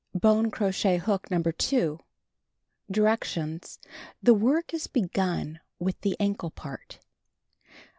[0.15, 1.43] Bone crochet hook No.
[1.43, 1.99] 2.
[2.89, 3.77] Directions:
[4.23, 6.97] The work is begun with the ankle part.